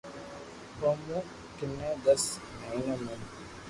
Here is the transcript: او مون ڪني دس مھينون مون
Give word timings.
او 0.81 0.91
مون 1.03 1.21
ڪني 1.57 1.89
دس 2.05 2.23
مھينون 2.59 2.99
مون 3.05 3.19